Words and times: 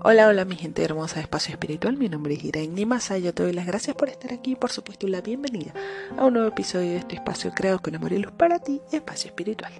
Hola, 0.00 0.28
hola 0.28 0.44
mi 0.44 0.54
gente 0.54 0.84
hermosa 0.84 1.16
de 1.16 1.22
Espacio 1.22 1.54
Espiritual, 1.54 1.96
mi 1.96 2.08
nombre 2.08 2.34
es 2.34 2.44
Irene 2.44 2.68
Nimasa 2.68 3.18
y 3.18 3.22
yo 3.22 3.34
te 3.34 3.42
doy 3.42 3.52
las 3.52 3.66
gracias 3.66 3.96
por 3.96 4.08
estar 4.08 4.32
aquí 4.32 4.52
y 4.52 4.54
por 4.54 4.70
supuesto 4.70 5.08
la 5.08 5.22
bienvenida 5.22 5.74
a 6.16 6.24
un 6.24 6.34
nuevo 6.34 6.48
episodio 6.48 6.90
de 6.90 6.98
este 6.98 7.16
espacio 7.16 7.50
creado 7.52 7.80
con 7.80 7.96
amor 7.96 8.12
y 8.12 8.18
luz 8.18 8.30
para 8.30 8.60
ti, 8.60 8.80
Espacio 8.92 9.30
Espiritual. 9.30 9.72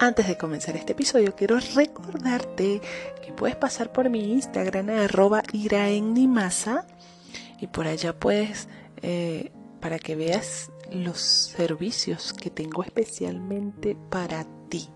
Antes 0.00 0.26
de 0.26 0.36
comenzar 0.36 0.74
este 0.74 0.90
episodio 0.90 1.36
quiero 1.36 1.60
recordarte 1.76 2.80
que 3.24 3.32
puedes 3.32 3.54
pasar 3.54 3.92
por 3.92 4.10
mi 4.10 4.32
Instagram 4.32 4.90
arroba 4.90 5.40
Nimasa 5.52 6.84
y 7.60 7.68
por 7.68 7.86
allá 7.86 8.18
puedes, 8.18 8.66
eh, 9.02 9.52
para 9.80 10.00
que 10.00 10.16
veas 10.16 10.72
los 10.90 11.20
servicios 11.20 12.32
que 12.32 12.50
tengo 12.50 12.82
especialmente 12.82 13.96
para 14.10 14.44
ti. 14.68 14.88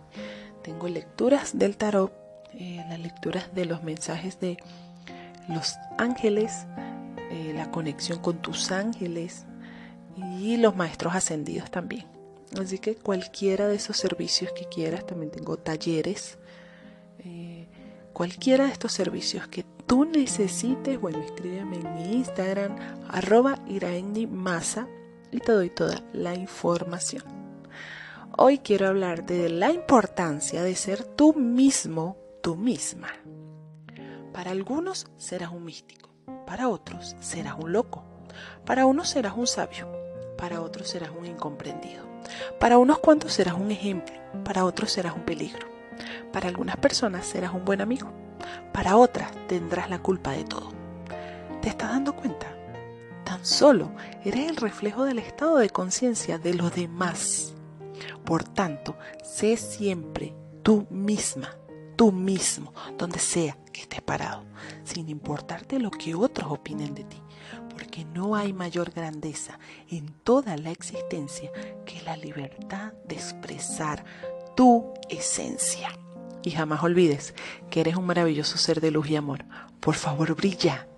Tengo 0.65 0.89
lecturas 0.89 1.57
del 1.57 1.77
tarot 1.77 2.22
eh, 2.55 2.85
las 2.89 3.01
lecturas 3.01 3.55
de 3.55 3.65
los 3.65 3.83
mensajes 3.83 4.39
de 4.41 4.59
los 5.49 5.77
ángeles, 5.99 6.67
eh, 7.31 7.53
la 7.55 7.71
conexión 7.71 8.19
con 8.21 8.41
tus 8.43 8.71
ángeles 8.71 9.47
y 10.17 10.57
los 10.57 10.77
maestros 10.77 11.15
ascendidos 11.15 11.71
también. 11.71 12.07
Así 12.61 12.79
que 12.79 12.95
cualquiera 12.97 13.69
de 13.69 13.77
esos 13.77 13.97
servicios 13.97 14.53
que 14.53 14.67
quieras, 14.67 15.07
también 15.07 15.31
tengo 15.31 15.57
talleres, 15.57 16.39
eh, 17.21 17.67
cualquiera 18.13 18.67
de 18.67 18.73
estos 18.73 18.93
servicios 18.93 19.49
que 19.49 19.65
tú 19.87 20.05
necesites, 20.05 21.01
bueno, 21.01 21.19
escríbeme 21.21 21.77
en 21.77 21.95
mi 21.95 22.13
Instagram, 22.17 22.77
arroba 23.09 23.59
Masa, 24.31 24.87
y 25.31 25.39
te 25.39 25.53
doy 25.53 25.71
toda 25.71 26.03
la 26.13 26.35
información. 26.35 27.25
Hoy 28.37 28.59
quiero 28.59 28.89
hablarte 28.89 29.35
de 29.35 29.49
la 29.49 29.73
importancia 29.73 30.63
de 30.63 30.75
ser 30.75 31.05
tú 31.05 31.35
mismo 31.35 32.17
tú 32.43 32.57
misma. 32.57 33.09
Para 34.33 34.51
algunos 34.51 35.07
serás 35.17 35.53
un 35.53 35.65
místico, 35.65 36.11
para 36.45 36.69
otros 36.69 37.17
serás 37.21 37.55
un 37.59 37.73
loco, 37.73 38.03
para 38.67 38.85
unos 38.85 39.09
serás 39.09 39.35
un 39.37 39.47
sabio, 39.47 39.89
para 40.37 40.61
otros 40.61 40.89
serás 40.89 41.11
un 41.17 41.25
incomprendido, 41.25 42.05
para 42.59 42.79
unos 42.79 42.99
cuantos 42.99 43.33
serás 43.33 43.55
un 43.55 43.71
ejemplo, 43.71 44.15
para 44.45 44.65
otros 44.65 44.91
serás 44.91 45.15
un 45.15 45.23
peligro, 45.23 45.69
para 46.33 46.49
algunas 46.49 46.77
personas 46.77 47.27
serás 47.27 47.55
un 47.55 47.65
buen 47.65 47.81
amigo, 47.81 48.11
para 48.73 48.97
otras 48.97 49.31
tendrás 49.47 49.89
la 49.89 50.01
culpa 50.01 50.33
de 50.33 50.45
todo. 50.45 50.73
¿Te 51.61 51.69
estás 51.69 51.91
dando 51.91 52.17
cuenta? 52.17 52.49
Tan 53.25 53.45
solo 53.47 53.93
eres 54.25 54.51
el 54.51 54.57
reflejo 54.57 55.05
del 55.05 55.21
estado 55.21 55.59
de 55.59 55.71
conciencia 55.71 56.39
de 56.39 56.55
los 56.55 56.75
demás. 56.75 57.55
Por 58.25 58.43
tanto, 58.43 58.97
sé 59.23 59.57
siempre 59.57 60.35
tú 60.65 60.89
misma 60.91 61.62
tú 62.03 62.11
mismo, 62.11 62.75
donde 62.99 63.21
sea 63.21 63.57
que 63.73 63.83
estés 63.83 64.03
parado, 64.03 64.43
sin 64.83 65.09
importarte 65.09 65.79
lo 65.79 65.93
que 65.93 66.17
otros 66.17 66.51
opinen 66.51 66.97
de 66.97 67.05
ti, 67.05 67.23
porque 67.71 68.05
no 68.05 68.35
hay 68.35 68.53
mayor 68.53 68.91
grandeza 68.91 69.61
en 69.89 70.09
toda 70.25 70.57
la 70.57 70.73
existencia 70.73 71.53
que 71.87 72.03
la 72.03 72.17
libertad 72.17 72.93
de 73.07 73.15
expresar 73.15 74.05
tu 74.57 74.93
esencia. 75.11 75.97
Y 76.43 76.51
jamás 76.51 76.83
olvides 76.83 77.35
que 77.71 77.83
eres 77.83 77.95
un 77.95 78.07
maravilloso 78.07 78.59
ser 78.59 78.81
de 78.81 78.91
luz 78.91 79.09
y 79.09 79.15
amor. 79.15 79.45
Por 79.79 79.95
favor, 79.95 80.35
brilla. 80.35 80.89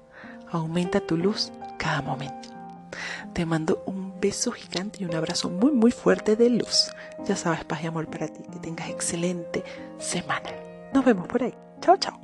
Aumenta 0.50 1.00
tu 1.00 1.18
luz 1.18 1.52
cada 1.76 2.00
momento. 2.00 2.48
Te 3.34 3.44
mando 3.44 3.82
un 3.84 4.18
beso 4.20 4.52
gigante 4.52 5.02
y 5.02 5.04
un 5.04 5.14
abrazo 5.14 5.50
muy 5.50 5.70
muy 5.70 5.90
fuerte 5.90 6.34
de 6.34 6.48
luz. 6.48 6.90
Ya 7.26 7.36
sabes, 7.36 7.62
paz 7.66 7.84
y 7.84 7.88
amor 7.88 8.06
para 8.06 8.26
ti. 8.26 8.40
Que 8.50 8.58
tengas 8.58 8.88
excelente 8.88 9.62
semana. 9.98 10.73
Nos 10.94 11.04
vemos 11.04 11.26
por 11.26 11.42
ahí. 11.42 11.52
Chao, 11.80 11.96
chao. 11.96 12.14